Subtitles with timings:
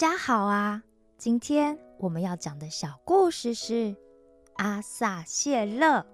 [0.00, 0.82] 大家好啊！
[1.18, 3.94] 今天我们要讲的小故事是
[4.56, 6.06] 阿萨谢勒。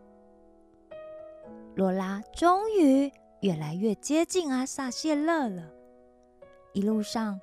[1.76, 3.08] 罗拉终于
[3.42, 5.70] 越来越接近阿萨谢勒了。
[6.72, 7.38] 一路上，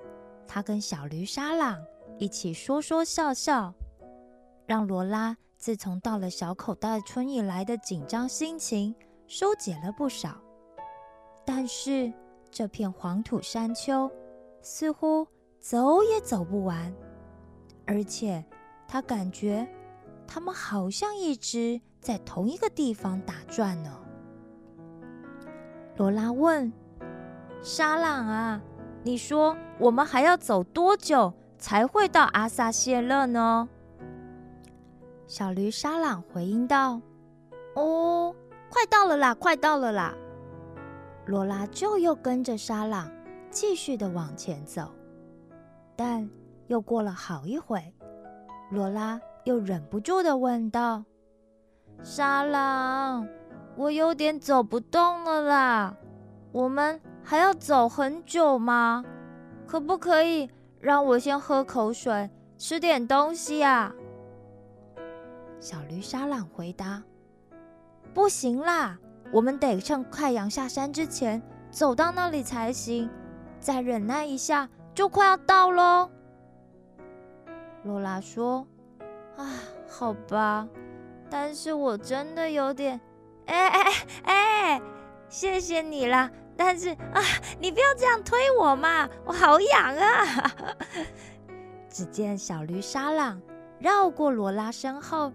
[0.46, 1.82] 他跟小驴沙朗
[2.18, 3.72] 一起说说笑笑，
[4.66, 8.94] 让罗拉自从到了小口袋村以来的紧张心情
[9.26, 10.38] 收解了不少。
[11.46, 12.12] 但是
[12.50, 14.12] 这片黄土山丘
[14.60, 15.26] 似乎……
[15.64, 16.94] 走也走不完，
[17.86, 18.44] 而且
[18.86, 19.66] 他感觉
[20.26, 23.90] 他们好像一直在同一个地方打转呢。
[25.96, 26.70] 罗拉问
[27.64, 28.60] ：“沙朗啊，
[29.04, 33.66] 你说我们还要走多久才会到阿萨谢勒呢？”
[35.26, 37.00] 小驴沙朗回应道
[37.74, 38.36] ：“哦，
[38.68, 40.14] 快到了啦，快到了啦！”
[41.24, 43.10] 罗拉就又跟着沙朗
[43.50, 44.90] 继续的往前走。
[45.96, 46.28] 但
[46.66, 47.94] 又过了好一会，
[48.70, 51.04] 罗拉又忍不住的问道
[52.02, 53.28] ：“沙朗，
[53.76, 55.96] 我有点走不动了啦，
[56.50, 59.04] 我们还要走很久吗？
[59.66, 60.50] 可不可以
[60.80, 62.28] 让我先喝口水，
[62.58, 63.94] 吃点东西啊？”
[65.60, 67.02] 小驴沙朗回答
[68.12, 68.98] ：“不行啦，
[69.32, 73.08] 我们得趁太阳下山之前走到那里才行，
[73.60, 76.08] 再忍耐一下。”就快要到喽，
[77.82, 78.64] 罗拉说
[79.36, 79.44] ：“啊，
[79.88, 80.68] 好吧，
[81.28, 83.00] 但是我真的有点……
[83.46, 84.82] 哎哎哎，
[85.28, 86.30] 谢谢你啦！
[86.56, 87.20] 但是啊，
[87.58, 90.52] 你不要这样推我嘛，我好痒啊！”
[91.90, 93.40] 只见小驴沙朗
[93.80, 95.32] 绕过罗拉身后，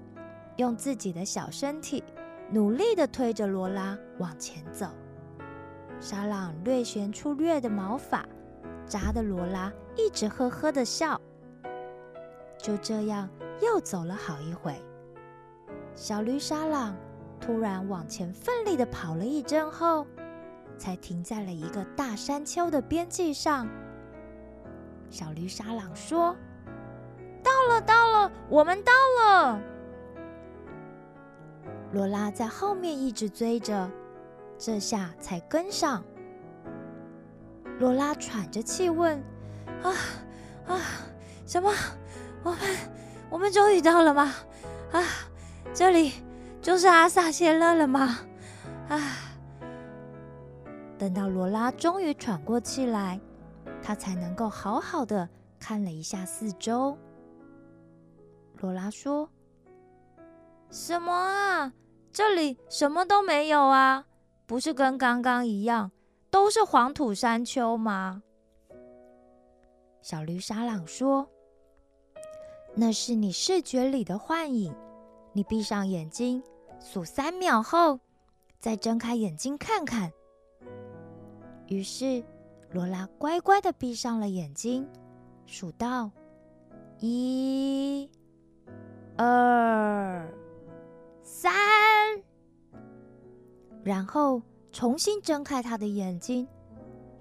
[0.55, 2.01] 用自己的小身体
[2.49, 4.87] 努力的推着罗拉往前走。
[5.99, 8.25] 沙朗略显粗略的毛发。
[8.89, 11.21] 扎的罗拉一直呵呵的笑，
[12.57, 13.29] 就这样
[13.61, 14.75] 又走了好一会。
[15.93, 16.95] 小驴沙朗
[17.39, 20.07] 突然往前奋力的跑了一阵后，
[20.77, 23.67] 才停在了一个大山丘的边际上。
[25.11, 26.35] 小驴沙朗说
[27.43, 28.91] ：“到了，到了，我们到
[29.21, 29.61] 了。”
[31.93, 33.89] 罗拉在后面一直追着，
[34.57, 36.03] 这下才跟上。
[37.79, 39.17] 罗拉喘着气问
[39.81, 39.93] ：“啊
[40.67, 40.81] 啊，
[41.47, 41.73] 什么？
[42.43, 42.59] 我们
[43.29, 44.33] 我们终于到了吗？
[44.91, 45.03] 啊，
[45.73, 46.13] 这里
[46.61, 48.19] 就是阿萨谢勒了吗？
[48.89, 48.99] 啊！”
[50.99, 53.17] 等到罗拉终于喘过气来，
[53.81, 56.97] 他才能够好好的看了一下四周。
[58.57, 59.29] 罗拉说
[60.69, 61.71] ：“什么啊？
[62.11, 64.05] 这里什么都没有啊！
[64.45, 65.91] 不是跟刚刚一样？”
[66.29, 68.21] 都是黄土山丘吗？
[70.01, 71.27] 小驴沙朗说
[72.75, 74.73] ：“那是你视觉里的幻影。
[75.33, 76.41] 你闭上眼睛，
[76.79, 77.99] 数三秒后，
[78.59, 80.11] 再睁开眼睛看看。”
[81.67, 82.23] 于是，
[82.71, 84.87] 罗拉乖乖的闭上了眼睛，
[85.45, 86.09] 数到
[86.99, 88.09] 一、
[89.17, 90.31] 二、
[91.21, 91.53] 三，
[93.83, 94.41] 然后。
[94.71, 96.47] 重新睁开他的眼睛，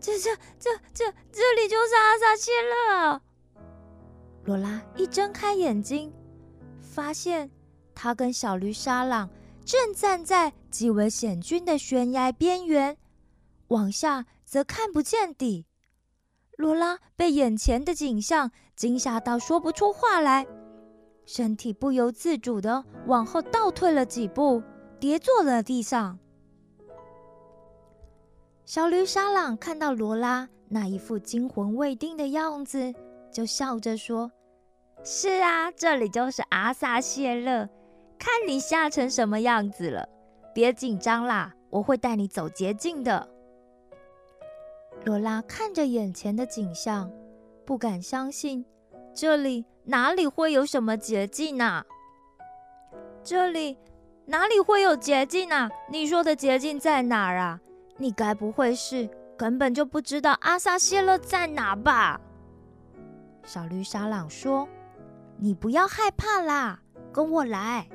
[0.01, 3.23] 这、这、这、这，这里就是阿萨切勒。
[4.45, 6.13] 罗拉一睁开眼睛，
[6.81, 7.51] 发现
[7.95, 9.29] 他跟小驴沙朗
[9.65, 12.97] 正站在极为险峻的悬崖边缘，
[13.69, 15.67] 往下则看不见底。
[16.57, 20.47] 罗拉被眼前的景象惊吓到说不出话来，
[21.25, 24.63] 身体不由自主的往后倒退了几步，
[24.99, 26.19] 跌坐了地上。
[28.69, 32.93] 小驴沙朗看到罗拉那一副惊魂未定的样子，
[33.33, 34.31] 就笑着说
[35.03, 37.67] ：“是啊，这里就是阿萨谢勒，
[38.19, 40.07] 看你吓成什么样子了。
[40.55, 43.27] 别紧张啦，我会带你走捷径的。”
[45.07, 47.11] 罗拉看着眼前的景象，
[47.65, 48.63] 不敢相信，
[49.15, 51.83] 这里哪里会有什么捷径呢？
[53.25, 53.79] 这里
[54.27, 55.71] 哪里会有捷径啊？
[55.91, 57.59] 你说的捷径在哪儿啊？
[57.99, 62.21] 你该不会是根本就不知道阿萨谢勒在哪吧？
[63.45, 64.69] 小驴沙朗说
[65.37, 66.81] ：“你不要害怕啦，
[67.13, 67.89] 跟我来。”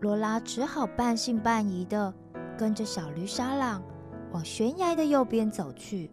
[0.00, 2.12] 罗拉只好半信半疑的
[2.56, 3.82] 跟着小驴沙朗
[4.32, 6.10] 往悬崖的右边走去。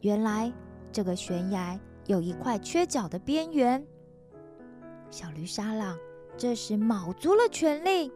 [0.00, 0.50] 原来
[0.90, 3.84] 这个悬崖有一块缺角的边缘。
[5.10, 5.98] 小驴沙朗
[6.36, 8.10] 这时卯足了全力，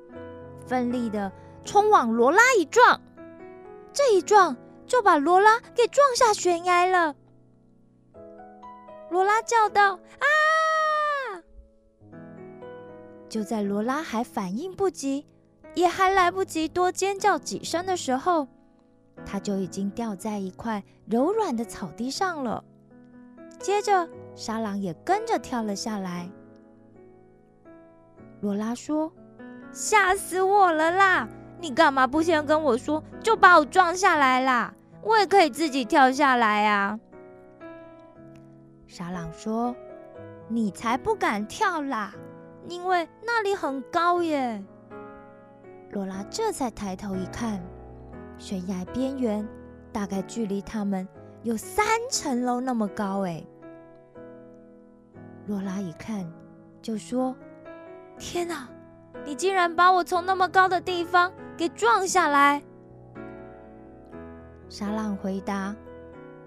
[0.67, 1.31] 奋力的
[1.65, 3.01] 冲往罗拉一撞。
[3.93, 4.57] 这一撞
[4.87, 7.15] 就把罗拉给撞下悬崖了。
[9.11, 10.27] 罗拉叫道：“啊！”
[13.29, 15.27] 就在罗拉还反应不及，
[15.75, 18.47] 也还来不及多尖叫几声的时候，
[19.27, 22.65] 他就已经掉在一块柔软的草地上了。
[23.59, 26.31] 接着，沙狼也跟着跳了下来。
[28.41, 29.13] 罗拉说
[29.71, 31.29] ：“吓死我了啦！
[31.61, 34.73] 你干嘛不先跟我说，就把我撞下来啦？
[35.03, 36.99] 我也可以自己跳下来啊！”
[38.89, 39.75] 沙朗说
[40.49, 42.13] ：“你才不敢跳啦，
[42.69, 44.63] 因为那里很高耶。”
[45.93, 47.63] 罗拉这才抬头一看，
[48.39, 49.47] 悬崖边缘
[49.93, 51.07] 大概距离他们
[51.43, 53.45] 有三层楼那么高哎。
[55.47, 56.31] 罗拉一看
[56.81, 57.37] 就说。
[58.23, 58.69] 天哪！
[59.25, 62.63] 你竟然把我从那么高的地方给撞下来！
[64.71, 65.77] 沙朗回答：“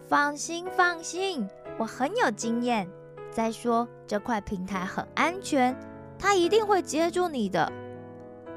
[0.10, 2.90] 放心，放心，我很有经验。
[3.30, 5.78] 再说这块平台很安全，
[6.18, 7.72] 它一定会接住你的。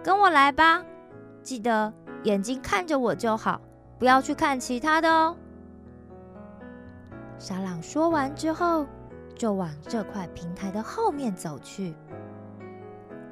[0.03, 0.83] 跟我来吧，
[1.43, 1.93] 记得
[2.23, 3.61] 眼睛看着我就好，
[3.99, 5.37] 不要去看其他的哦。”
[7.39, 8.87] 沙朗说完之后，
[9.35, 11.95] 就往这块平台的后面走去。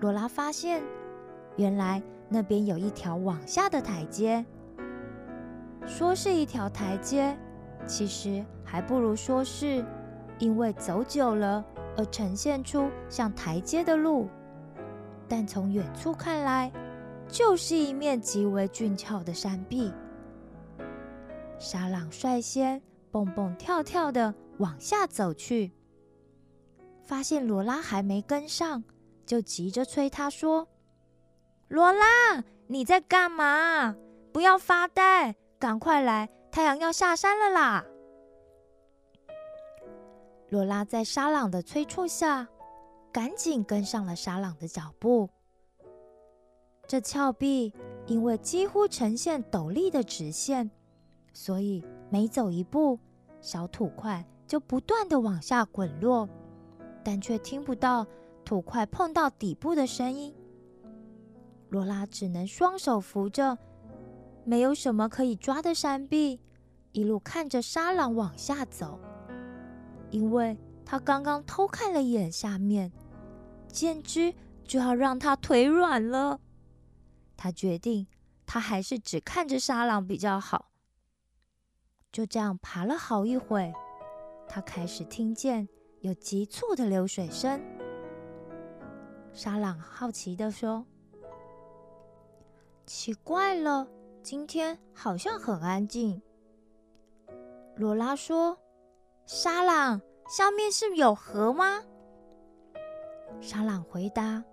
[0.01, 0.83] 罗拉发现，
[1.57, 2.03] 原来
[2.35, 4.45] 那边有一条往下的台阶。
[5.87, 7.39] 说是一条台阶，
[7.87, 9.85] 其实还不如说是
[10.41, 11.65] 因为走久了
[11.97, 14.27] 而呈现出像台阶的路。
[15.29, 16.73] 但从远处看来，
[17.29, 19.93] 就是一面极为俊俏的山壁。
[21.57, 22.83] 沙朗率先
[23.13, 25.71] 蹦蹦跳跳的往下走去，
[27.05, 28.83] 发现罗拉还没跟上。
[29.25, 30.69] 就急着催他说
[31.69, 33.97] ：“罗拉，你在干嘛？
[34.33, 37.85] 不要发呆，赶快来，太阳要下山了啦！”
[40.51, 42.47] 罗拉在沙朗的催促下，
[43.13, 45.29] 赶紧跟上了沙朗的脚步。
[46.87, 47.73] 这峭壁
[48.07, 50.71] 因为几乎呈现陡立的直线，
[51.33, 53.01] 所以每走一步，
[53.41, 56.29] 小土块就不断的往下滚落，
[57.03, 58.07] 但却听不到。
[58.45, 60.35] 土块碰到底部的声音，
[61.75, 63.59] 罗拉只能双手扶着
[64.45, 66.41] 没有什么可以抓的山壁，
[66.93, 69.01] 一路看着沙朗往下走。
[70.13, 70.57] 因为
[70.87, 72.93] 他刚刚偷看了一眼下面，
[73.67, 74.33] 简直
[74.63, 76.39] 就要让他腿软了。
[77.37, 78.07] 他决定，
[78.47, 80.71] 他还是只看着沙朗比较好。
[82.13, 83.73] 就这样爬了好一会，
[84.47, 85.69] 他开始听见
[86.03, 87.61] 有急促的流水声。
[89.33, 90.87] 沙朗好奇的说
[92.87, 93.87] ：“奇怪了，
[94.23, 96.21] 今天好像很安静。”
[97.77, 98.57] 罗拉说
[99.27, 101.83] ：“沙朗，下面是有河吗？”
[103.41, 104.45] 沙朗回答：“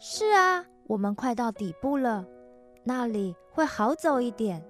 [0.00, 2.26] 是啊，我们快到底部了，
[2.84, 4.64] 那里会好走一点，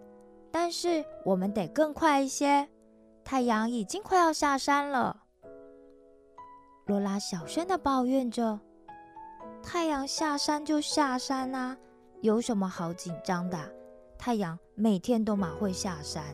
[0.50, 2.68] 但是我们得更快一些。
[3.24, 5.24] 太阳已经快要下山了。”
[6.86, 8.60] 罗拉小声的抱怨着。
[9.62, 11.76] 太阳下山就下山啊，
[12.20, 13.56] 有什么好紧张的？
[14.18, 16.24] 太阳每天都马会下山。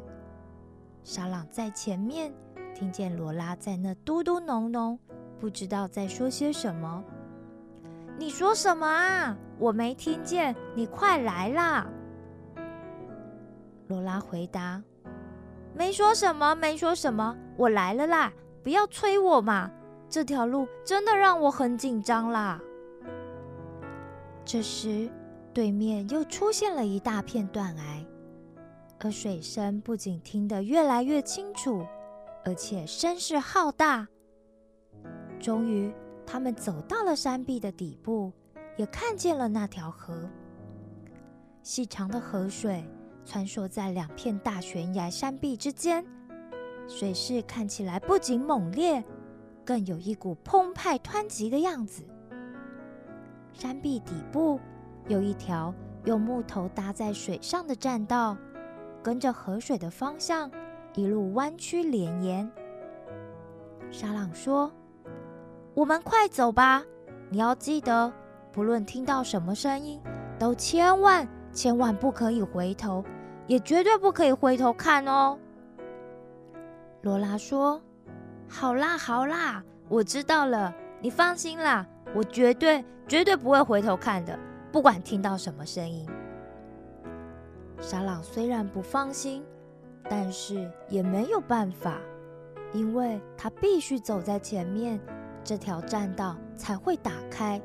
[1.03, 2.33] 沙朗在前面
[2.75, 4.99] 听见罗拉在那嘟嘟哝哝，
[5.39, 7.05] 不知道在说些什么。
[8.17, 9.37] 你说什么啊？
[9.59, 11.87] 我没听见，你快来啦！
[13.89, 14.83] 罗拉回答
[15.77, 18.33] ：“没说什么，没说什么，我来了啦！
[18.63, 19.71] 不要催我嘛，
[20.09, 22.59] 这条路真的让我很紧张啦。”
[24.47, 25.11] 这时，
[25.55, 28.05] 对面又出现了一大片断崖，
[28.99, 31.87] 而水声不仅听得越来越清楚，
[32.45, 34.09] 而且声势浩大。
[35.39, 35.95] 终于，
[36.27, 38.33] 他们走到了山壁的底部，
[38.77, 40.29] 也看见了那条河。
[41.63, 42.85] 细长的河水
[43.25, 46.05] 穿梭在两片大悬崖山壁之间，
[46.89, 49.05] 水势看起来不仅猛烈，
[49.65, 52.03] 更有一股澎湃湍急的样子。
[53.53, 54.59] 山壁底部
[55.07, 58.37] 有一条用木头搭在水上的栈道，
[59.03, 60.51] 跟着河水的方向
[60.95, 62.51] 一路弯曲连延。
[63.91, 64.73] 沙朗说
[65.75, 66.83] ：“我们快走吧！
[67.29, 68.13] 你要记得，
[68.51, 70.01] 不论听到什么声音，
[70.39, 73.05] 都千万千万不可以回头，
[73.47, 75.39] 也绝对不可以回头看哦。”
[77.03, 77.81] 罗拉说
[78.49, 84.39] ：“好啦好啦，我知道了，你放心啦。”我绝对绝对不会回头看的，
[84.75, 86.05] 不管听到什么声音。
[87.79, 89.45] 沙朗虽然不放心，
[90.11, 92.01] 但是也没有办法，
[92.73, 94.99] 因为他必须走在前面，
[95.45, 97.63] 这条栈道才会打开。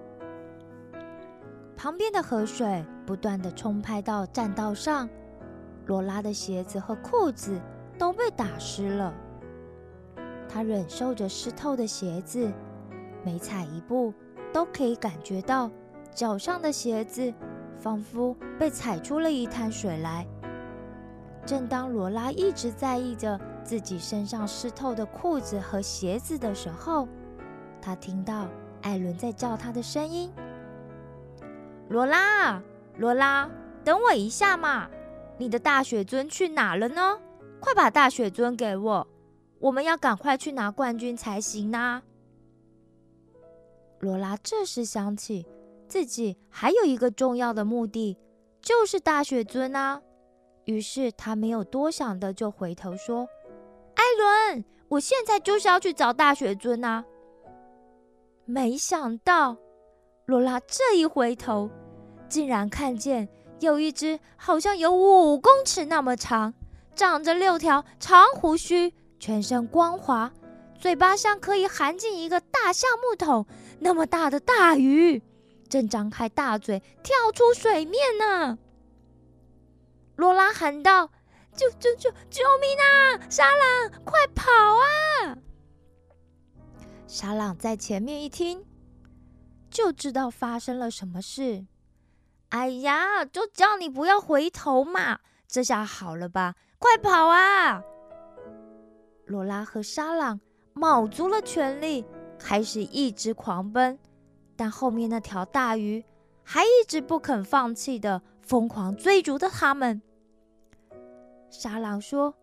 [1.75, 5.09] 旁边的河水不断的冲拍到栈道上，
[5.87, 7.59] 罗拉的鞋子和裤子
[7.97, 9.11] 都被打湿了。
[10.47, 12.51] 他忍受着湿透的鞋子，
[13.23, 14.13] 每踩一步
[14.53, 15.71] 都可以感觉到
[16.13, 17.33] 脚上的鞋子
[17.77, 20.27] 仿佛被踩出了一滩水来。
[21.45, 27.07] 正当罗拉一直在意着自己身上湿透的裤子和鞋子的时候，
[27.81, 28.47] 她听到
[28.81, 30.31] 艾伦在叫她的声音
[31.89, 32.61] ：“罗拉，
[32.97, 33.49] 罗拉，
[33.83, 34.89] 等我一下嘛！
[35.37, 37.17] 你的大雪尊去哪了呢？
[37.59, 39.07] 快把大雪尊给我，
[39.59, 42.03] 我们要赶快去拿冠军才行呢。”
[43.99, 45.45] 罗拉这时想起
[45.89, 48.15] 自己还有一个重要的目的，
[48.61, 50.01] 就是大雪尊啊。
[50.65, 53.27] 于是他没有多想的，就回头说
[53.95, 54.03] ：“艾
[54.53, 57.03] 伦，我现在就是要去找大雪尊啊！”
[58.45, 59.57] 没想到，
[60.25, 61.69] 罗拉这一回头，
[62.27, 63.27] 竟然看见
[63.59, 66.53] 有一只好像有五公尺那么长、
[66.95, 70.31] 长着六条长胡须、全身光滑、
[70.79, 73.47] 嘴巴像可以含进一个大橡木桶
[73.79, 75.21] 那么大的大鱼，
[75.69, 78.57] 正张开大嘴跳出水面呢！
[80.15, 81.11] 罗拉喊道
[81.55, 82.11] ：“救救救！
[82.29, 83.29] 救命啊！
[83.29, 85.37] 沙朗，快跑啊！”
[87.07, 88.65] 沙朗在前面一听，
[89.69, 91.65] 就知道发生了什么事。
[92.49, 95.19] 哎呀，就叫你不要回头嘛！
[95.47, 96.55] 这下好了吧？
[96.79, 97.81] 快跑啊！
[99.25, 100.39] 罗拉和沙朗
[100.73, 102.05] 卯足了全力，
[102.39, 103.97] 开始一直狂奔，
[104.59, 106.03] 但后面那条大鱼
[106.43, 110.01] 还一直不肯放弃的疯狂追逐着他们。
[111.49, 112.35] 沙朗说：“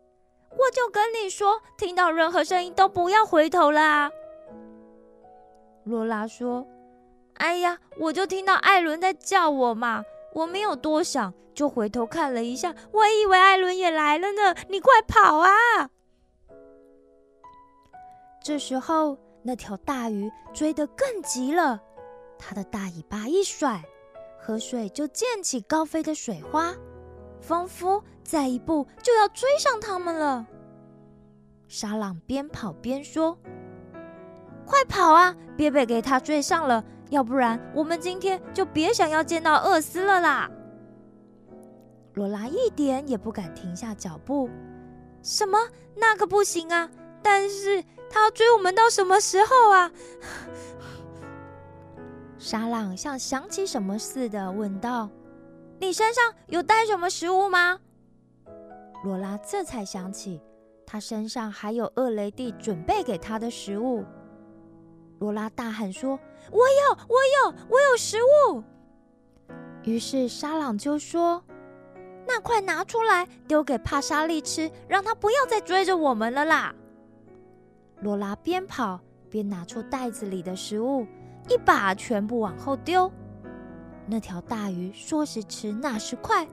[0.49, 4.11] 我就跟你说，听到任何声音都不要回头啦。”
[5.85, 6.67] 罗拉说
[7.37, 14.55] ：“哎呀，我就听到艾伦在叫我嘛，我没有多想，就回头看了一下，我以为艾伦也来了呢。
[14.71, 15.51] 你快跑啊！”
[18.43, 21.83] 这时候，那条大鱼追得更急了，
[22.39, 23.83] 它的大尾巴一甩，
[24.39, 26.75] 河水就溅起高飞的水花。
[27.41, 30.47] 仿佛再一步就要追上他们了。
[31.69, 33.39] 沙朗边跑边说
[34.67, 40.51] ：“快跑啊，别被给他追上了，要不然我们今天就别想要见到厄斯了啦！”
[42.15, 44.49] 罗拉一点也不敢停下脚步。
[45.23, 45.59] 什么？
[45.95, 46.91] 那可不行啊！
[47.23, 49.91] 但是他要追我们到什么时候啊？
[52.47, 55.11] 沙朗像想起什么似的问道。
[55.81, 57.81] 你身上有带什么食物吗？
[59.03, 60.41] 罗拉这才想起，
[60.87, 64.05] 他身上还有厄雷蒂准备给他的食物。
[65.19, 66.13] 罗拉大喊说
[66.53, 67.17] ：“我有，我
[67.51, 68.63] 有，我有食物！”
[69.83, 71.43] 于是沙朗就说
[72.29, 76.73] ：“那快拿出来，丢给帕莎利吃，让他不要再追着我们了啦！”
[78.03, 81.05] 罗拉边跑边拿出袋子里的食物，
[81.49, 83.11] 一把全部往后丢。
[84.07, 86.47] 那条大鱼说时迟，那时快，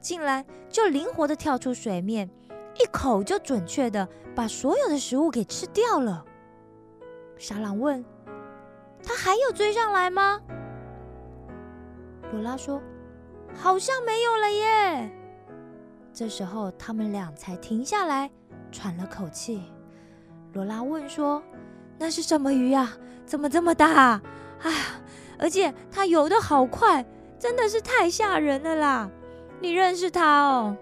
[0.00, 2.30] 竟然就灵活的跳出水面，
[2.80, 6.24] 一口就准确的把所有的食物给吃掉了。
[7.36, 8.04] 沙朗问
[9.02, 10.40] ：“他还有追上来吗？”
[12.32, 12.80] 罗拉说
[13.54, 15.10] ：“好像没有了耶。”
[16.12, 18.30] 这时候他们俩才停下来，
[18.70, 19.62] 喘了口气。
[20.52, 21.42] 罗拉问说
[21.98, 22.92] ：“那是什么鱼呀？
[23.26, 24.20] 怎么这么大？”
[24.62, 25.00] 啊！
[25.38, 27.04] 而且它游的好快，
[27.38, 29.10] 真的是太吓人了啦！
[29.60, 30.76] 你认识它哦？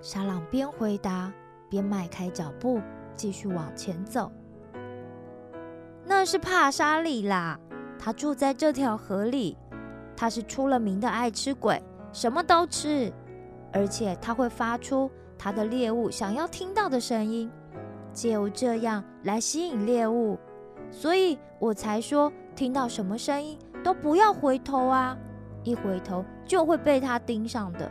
[0.00, 1.32] 沙朗边回答
[1.68, 2.80] 边迈开脚步，
[3.14, 4.30] 继续往前走。
[6.04, 7.58] 那是帕沙里啦，
[7.98, 9.56] 他住在这条河里。
[10.16, 13.12] 他是出了名的爱吃鬼，什么都吃，
[13.72, 17.50] 而且他会发出他的猎物想要听到的声音，
[18.12, 20.38] 借由这样来吸引猎物。
[20.94, 22.32] 所以我才说。
[22.56, 25.18] 听到什么声音都不要回头啊！
[25.64, 27.90] 一回头就会被他盯上的，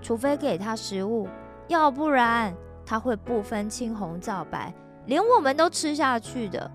[0.00, 1.26] 除非给他食物，
[1.66, 4.72] 要不然他会不分青红皂白，
[5.06, 6.70] 连我们都吃下去的。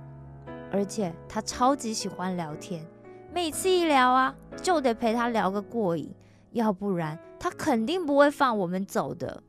[0.74, 2.86] 而且他超级喜欢聊天，
[3.34, 6.14] 每次一聊啊，就得陪他聊个过瘾，
[6.52, 9.42] 要不然他肯定不会放我们走的。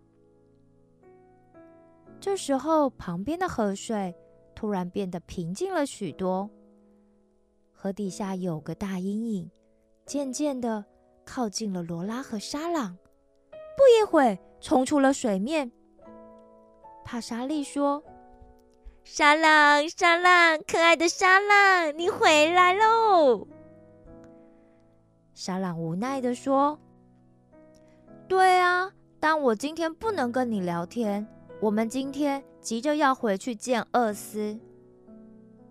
[2.20, 4.14] 这时候，旁边的河水
[4.62, 6.48] 突然变得平静了许多。
[7.72, 9.50] 河底下有个大阴影，
[10.06, 10.84] 渐渐的
[11.24, 12.96] 靠近了罗拉和沙朗。
[13.50, 15.72] 不一会冲出了水面。
[17.04, 18.04] 帕莎利说
[19.02, 23.48] ：“沙朗，沙朗，可爱的沙朗，你回来喽！
[25.34, 26.78] 沙朗无奈的说
[28.28, 31.26] ：“对啊，但我今天不能跟你聊天。
[31.62, 34.58] 我们今天急着要回去见厄斯。”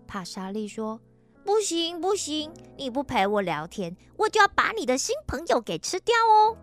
[0.08, 0.98] 帕莎莉说
[1.44, 6.56] ：“不行，不行，你不陪我聊天，我就要把你的新朋友给吃掉哦。”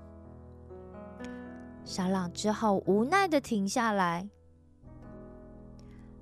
[1.85, 4.27] 沙朗只好无奈的停下来。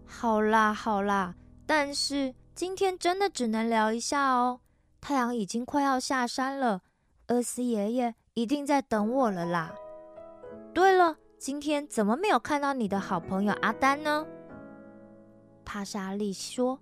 [0.06, 1.36] 好啦，好啦，
[1.66, 4.60] 但是今天真的只能聊一下哦。
[5.00, 6.82] 太阳已经快要下山了，
[7.28, 9.74] 厄斯爷爷一定在等我了啦。
[10.74, 14.25] 对了，今天怎么没有看到你的好朋友阿丹呢？
[15.63, 16.79] 帕莎莉说：“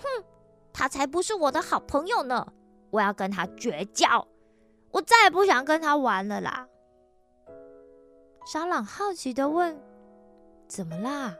[0.00, 0.24] 哼，
[0.72, 2.50] 他才不是我的好朋友呢！
[2.90, 4.26] 我要跟他绝交，
[4.90, 6.66] 我再也不想跟他玩了啦。”
[8.46, 9.78] 沙朗好奇的问
[10.66, 11.36] ：“怎么啦？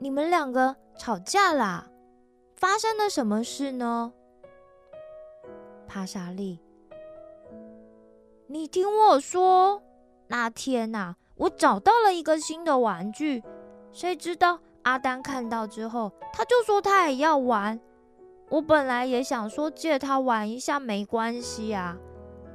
[0.00, 1.88] 你们两个吵架啦？
[2.56, 4.12] 发生了什么事呢？”
[5.86, 6.58] 帕莎莉，
[8.48, 9.82] 你听我说，
[10.26, 13.42] 那天呐，我找到了一个新的玩具，
[13.92, 17.78] 谁知道阿丹看到之后，他就说他也要玩。
[18.48, 21.96] 我本来也想说借他玩一下没关系啊，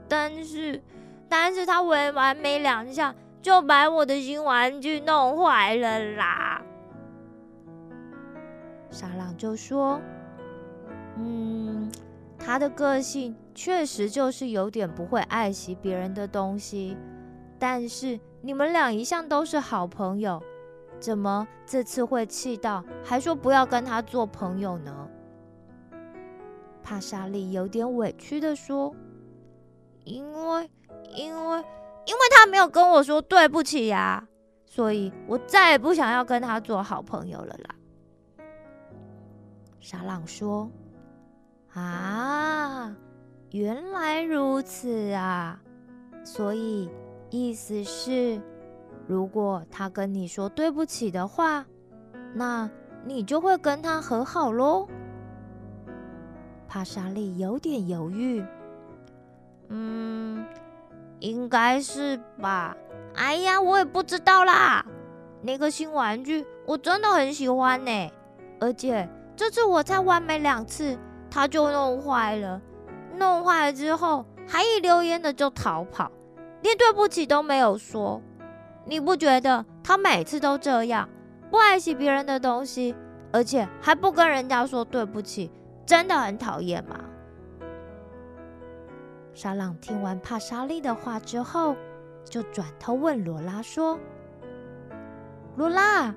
[0.08, 0.82] 但是，
[1.28, 3.16] 但是他玩玩没两下。
[3.42, 6.62] 就把我的新玩具弄坏了啦！
[8.92, 10.00] 沙朗就说
[11.18, 11.92] ：“嗯，
[12.38, 16.96] 他的个性确实就是有点不会爱惜别人的东西。
[17.62, 20.42] 但是你们俩一向都是好朋友，
[21.00, 25.08] 怎么这次会气到还说不要跟他做朋友呢？”
[26.82, 28.96] 帕莎莉有点委屈的说
[30.04, 30.70] ：“因为，
[31.14, 31.64] 因为。”
[32.08, 34.28] 因为他没有跟我说对不起呀，
[34.66, 37.76] 所以我再也不想要跟他做好朋友了啦。
[39.80, 40.68] 沙朗说
[41.74, 42.96] ：“啊，
[43.52, 45.62] 原来如此啊，
[46.24, 46.90] 所以
[47.32, 48.40] 意思是，
[49.08, 51.66] 如果他跟你说对不起的话，
[52.36, 52.70] 那
[53.04, 54.88] 你就会跟他和好喽。”
[56.70, 58.46] 帕莎莉有点犹豫，
[59.70, 60.46] 嗯。
[61.20, 62.76] 应该是吧。
[63.14, 64.84] 哎呀，我也不知道啦。
[65.44, 68.12] 那个新玩具我真的很喜欢呢，
[68.60, 70.98] 而且这次我才玩没两次，
[71.30, 72.60] 它就弄坏了。
[73.18, 76.12] 弄坏了之后，还一溜烟的就逃跑，
[76.62, 78.22] 连对不起都没有说。
[78.86, 81.08] 你不觉得他每次都这样，
[81.50, 82.96] 不爱惜别人的东西，
[83.32, 85.52] 而且还不跟人家说对不起，
[85.86, 87.00] 真的很讨厌吗？
[89.34, 91.76] 沙朗听完帕莎莉的话之后，
[92.26, 93.98] 就转头问罗拉说
[95.56, 96.14] ：“罗拉，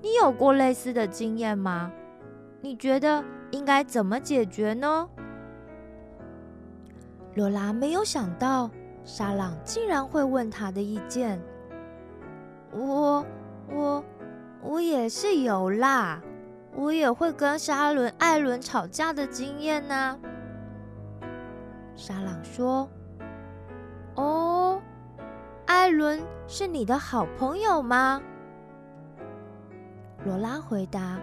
[0.00, 1.90] 你有过类似的经验吗？
[2.60, 5.08] 你觉得应该怎么解决呢？”
[7.34, 8.70] 罗拉没有想到
[9.04, 11.40] 沙朗竟然会问他的意见。
[12.72, 13.24] 我、
[13.68, 14.04] 我、
[14.62, 16.20] 我也是有啦，
[16.74, 20.18] 我也会跟沙伦、艾伦吵架的经验呢。
[21.94, 22.88] 沙朗说
[24.16, 24.80] ：“哦，
[25.66, 28.22] 艾伦是你的好朋友吗？”
[30.24, 31.18] 罗拉回答：“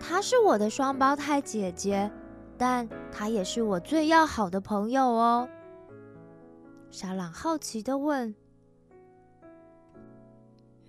[0.00, 2.10] 她是我的双胞胎姐姐，
[2.56, 5.48] 但她也是我最要好的朋友哦。”
[6.92, 8.32] 沙朗好奇的问：“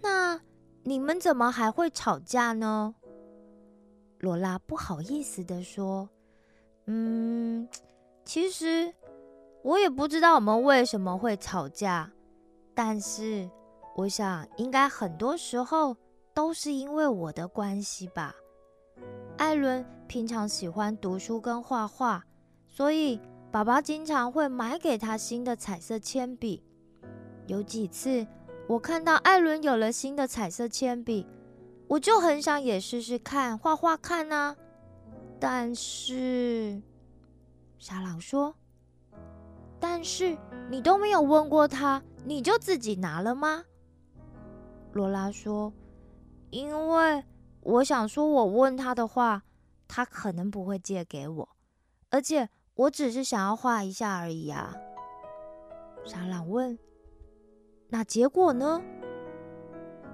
[0.03, 0.39] 那
[0.83, 2.93] 你们怎么还会吵架呢？”
[4.19, 6.07] 罗拉不好意思的说
[6.85, 7.67] ：“嗯。”
[8.25, 8.93] 其实
[9.63, 12.09] 我也不知道我们为什么会吵架，
[12.73, 13.49] 但是
[13.95, 15.97] 我想应该很多时候
[16.33, 18.33] 都是因为我的关系吧。
[19.37, 22.23] 艾伦平常喜欢读书跟画画，
[22.69, 23.19] 所以
[23.53, 26.63] 爸爸经常会买给他新的彩色铅笔。
[27.45, 28.25] 有几次
[28.67, 31.27] 我看到艾伦有了新的彩色铅笔，
[31.87, 34.55] 我就很想也试试看画画看啊，
[35.39, 36.81] 但是。
[37.77, 38.55] 沙朗说
[39.79, 40.35] ：“但是
[40.71, 43.65] 你都没有问过他，你就自己拿了吗？”
[44.93, 45.71] 罗拉说
[46.49, 47.23] ：“因为
[47.61, 49.43] 我想说，我问他的话，
[49.87, 51.49] 他可能不会借给我，
[52.09, 54.75] 而且我只是想要画一下而已啊。”
[56.05, 56.77] 莎朗问
[57.89, 58.81] ：“那结果呢？”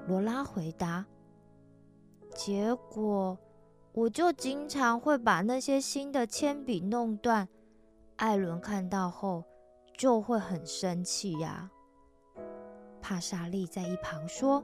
[0.07, 1.05] 罗拉回答
[2.35, 3.37] ：“结果
[3.93, 7.47] 我就经常会把那些新的铅笔弄断。”
[8.17, 9.43] 艾伦看到后
[9.97, 11.69] 就会很生气呀。
[13.01, 14.63] 帕莎莉在一旁说：“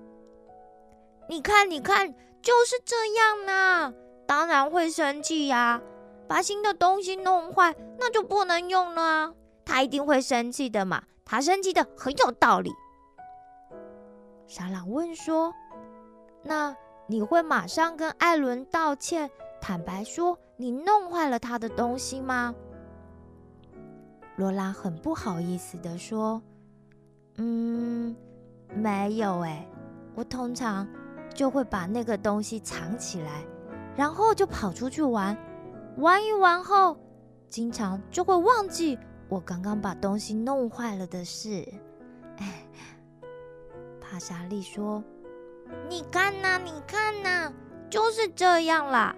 [1.29, 3.93] 你看，你看，就是这样呢。
[4.27, 5.81] 当然会生气呀！
[6.27, 9.33] 把新的东西弄坏，那就不能用了啊！
[9.63, 12.71] 他一定会生气的嘛，他生气的很有道理。
[14.47, 15.53] 沙朗问说
[16.43, 16.75] ：“那
[17.07, 22.53] 你会马上跟艾伦道歉，坦白说你弄坏了他的东西吗？”
[24.38, 26.41] 罗拉很不好意思的说
[27.38, 28.15] ：“嗯，
[28.69, 29.67] 没有哎，
[30.13, 30.88] 我通常
[31.33, 33.43] 就会把那个东西藏起来。”
[33.95, 35.38] 然后就跑出去玩，
[35.97, 36.97] 玩一玩后，
[37.49, 38.97] 经常就会忘记
[39.29, 41.65] 我刚刚把东西弄坏了的事。
[42.38, 42.67] 哎，
[44.01, 45.03] 帕莎莉说
[45.89, 47.51] ：“你看呐，你看呐，
[47.89, 49.15] 就是这样啦。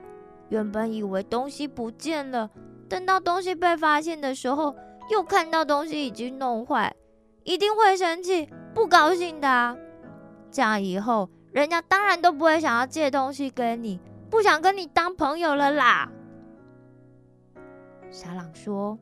[0.50, 2.50] 原本以为东西不见了，
[2.88, 4.76] 等到东西被发现的时候，
[5.10, 6.96] 又看到东西已经弄坏，
[7.44, 9.78] 一定会生气、不高兴的。
[10.52, 16.12] 这样以后，人家当然都不会想要借东西给你。”不想跟你当朋友了啦，
[18.10, 18.98] 沙朗说。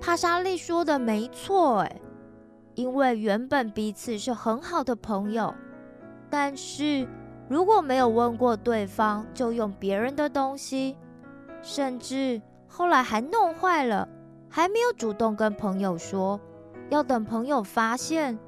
[0.00, 2.00] 帕莎莉说的没错，哎，
[2.74, 5.54] 因为原本彼此是很好的朋友，
[6.28, 7.08] 但是
[7.48, 10.96] 如果没有问过对方就用别人的东西，
[11.62, 14.06] 甚至后来还弄坏了，
[14.50, 16.38] 还没有主动跟朋友说，
[16.90, 18.38] 要等朋友发现，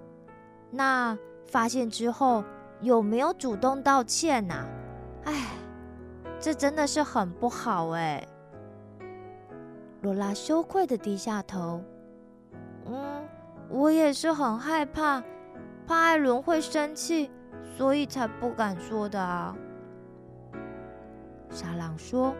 [0.70, 1.16] 那
[1.46, 2.44] 发现之后
[2.82, 4.66] 有没有主动道歉呐？
[5.24, 5.46] 哎，
[6.38, 8.26] 这真的是很不好哎！
[10.06, 11.82] 罗拉羞愧的低下头。
[12.84, 13.26] 嗯，
[13.68, 15.20] 我也是很害怕，
[15.84, 17.28] 怕艾伦会生气，
[17.76, 19.56] 所以才不敢说的啊。
[21.50, 22.32] 沙朗说：“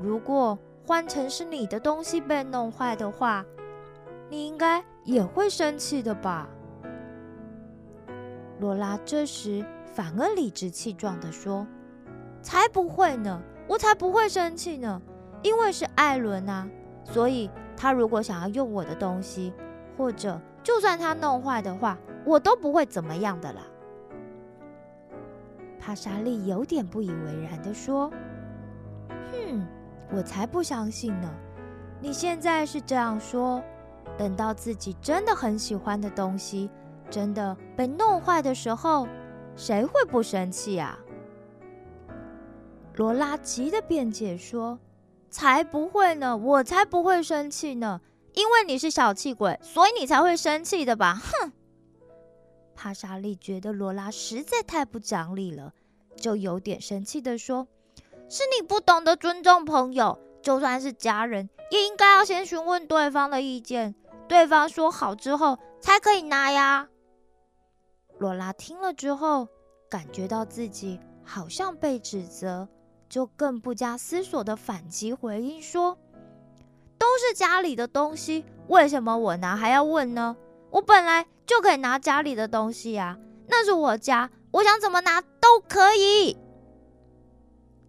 [0.00, 3.44] 如果换成是你的东西被弄坏的话，
[4.30, 6.48] 你应该也会生气的吧？”
[8.60, 9.66] 罗拉这时。
[9.94, 11.66] 反而理直气壮地说
[12.40, 15.02] ：“才不会呢，我才不会生气呢，
[15.42, 16.68] 因为是艾伦啊，
[17.04, 19.52] 所以他如果想要用我的东西，
[19.96, 23.62] 或者就算他弄坏的话，我都不会怎么样的啦。”
[25.80, 28.10] 帕莎莉有点不以为然地说
[29.32, 29.66] ：“哼，
[30.10, 31.28] 我才不相信呢！
[32.00, 33.62] 你现在是这样说，
[34.16, 36.70] 等到自己真的很喜欢的东西
[37.10, 39.08] 真的被弄坏的时候。”
[39.54, 40.98] 谁会不生气啊？
[42.94, 44.78] 罗拉急的辩解说
[45.32, 48.00] ：“才不会呢，我才不会生气呢，
[48.34, 51.52] 因为你是小气鬼，所以你才会生气的吧？”哼！
[52.76, 55.72] 帕莎莉觉得罗拉实在太不讲理了，
[56.16, 57.66] 就有点生气的说
[58.28, 63.94] ：“是你不懂得尊重朋友，就算是家人，也应该要先询问对方的意见，
[64.28, 66.88] 对方说好之后才可以拿呀。”
[68.18, 69.48] 罗拉听了之后，
[69.88, 72.68] 感觉到自己好像被指责，
[73.12, 75.98] 就更不加思索的反击回应说
[76.96, 80.34] ：“都是家里的东西，为什么我拿还要问呢？
[80.70, 86.38] 我本来就可以拿家里的东西呀，那是我家，我想怎么拿都可以。”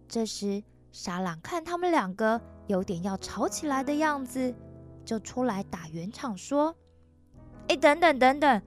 [0.06, 4.54] 这时，沙朗看他们两个有点要吵起来的样子，
[5.06, 6.76] 就出来打圆场说
[7.68, 8.62] ：“哎，等等等等。”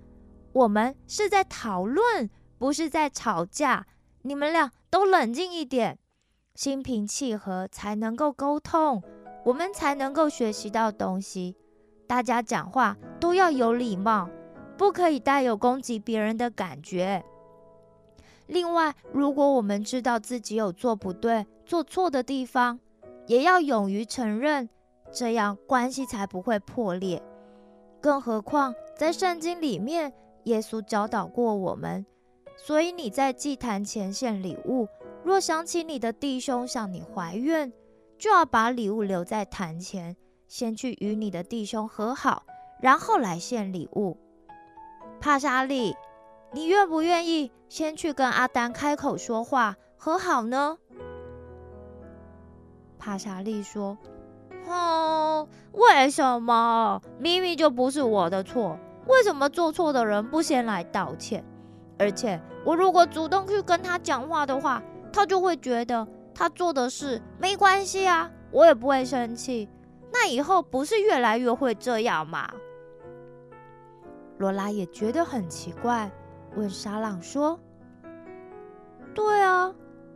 [0.53, 3.85] 我们是在讨论，不是在吵架。
[4.23, 5.99] 你们俩都冷静一点，
[6.57, 9.03] 心平气和才能够沟通，
[9.45, 11.55] 我们才能够学习到东西。
[12.07, 14.27] 大家讲话都要有礼貌，
[14.75, 17.23] 不可以带有攻击别人的感觉。
[18.47, 22.79] 另外，如果我们知道自己有做不对、做错的地方，
[23.27, 24.67] 也要勇于承认，
[25.11, 27.21] 这样关系才不会破裂。
[28.01, 30.11] 更何况，在圣经里面。
[30.45, 32.05] 耶稣教导过我们，
[32.55, 34.87] 所以你在祭坛前献礼物，
[35.23, 37.71] 若想起你的弟兄向你怀怨，
[38.17, 40.15] 就要把礼物留在坛前，
[40.47, 42.43] 先去与你的弟兄和好，
[42.82, 44.17] 然后来献礼物。
[45.19, 45.95] 帕莎利，
[46.53, 50.77] 你愿不愿意先去跟阿丹开口说话和好呢？
[52.97, 53.97] 帕莎利说
[54.67, 57.01] ：“哦，为什么？
[57.19, 61.43] 明明就不是我的错。”为什么做错的人不先来道歉？
[61.97, 64.84] 而且我如果主动去跟他讲话的话，
[65.17, 69.67] 他就会觉得他做的事没关系啊，我也不会生气。
[70.13, 72.47] 那以后不是越来越会这样吗？
[74.38, 76.12] 罗拉也觉得很奇怪，
[76.56, 77.60] 问沙朗说
[79.15, 79.73] ：“对啊，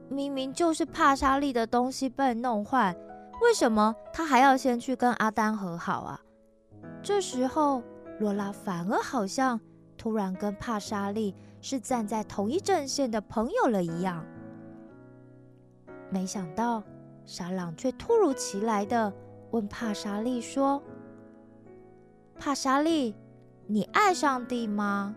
[0.08, 2.96] 明明就是帕莎利的东西被弄坏，
[3.42, 6.22] 为什么他还要先去跟阿丹和好啊？”
[7.02, 7.82] 这时候。
[8.20, 9.60] 罗拉反而好像
[9.98, 14.24] 突然跟帕莎利是站在同一阵线的朋友了一样。
[16.12, 16.84] 没想到，
[17.26, 19.12] 沙朗却突如其来的
[19.52, 20.84] 问帕莎利说
[22.38, 23.16] ：“帕莎利，
[23.66, 25.16] 你爱上帝吗？”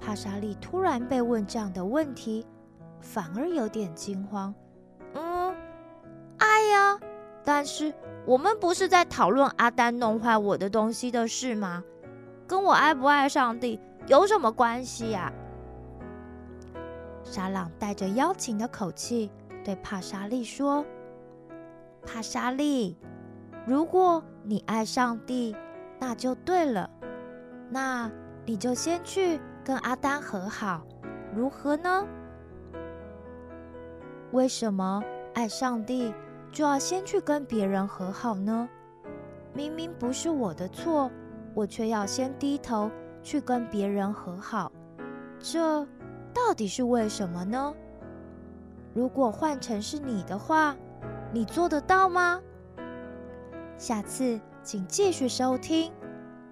[0.00, 2.46] 帕莎利突然被问这样的问题，
[3.00, 4.54] 反而有点惊慌。
[5.12, 5.54] “嗯，
[6.38, 6.98] 爱呀，
[7.44, 7.92] 但是
[8.24, 11.84] 我们不是在讨论阿丹弄坏我的东西的事吗？
[12.46, 15.30] 跟我爱不爱上帝有什么关系呀？”
[17.30, 19.30] 沙朗带着邀请的口气
[19.62, 20.84] 对帕莎利说
[22.02, 22.96] ：“帕莎利，
[23.66, 25.54] 如果你爱上帝，
[26.00, 26.88] 那就对了。
[27.68, 28.10] 那
[28.46, 30.86] 你就先去跟阿丹和好，
[31.34, 32.06] 如何呢？
[34.32, 35.02] 为什么
[35.34, 36.14] 爱上帝
[36.50, 38.66] 就要先去跟别人和好呢？
[39.52, 41.10] 明明不是我的错，
[41.52, 42.90] 我却要先低头
[43.22, 44.72] 去跟别人和好，
[45.38, 45.86] 这……”
[46.46, 47.74] 到底是为什么呢？
[48.94, 50.76] 如果换成是你的话，
[51.32, 52.40] 你做得到吗？
[53.76, 55.90] 下次请继续收听《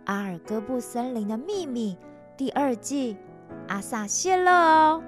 [0.05, 1.97] 阿尔戈布森林的秘密》
[2.37, 3.15] 第二季
[3.69, 5.03] 《阿萨谢了》哦。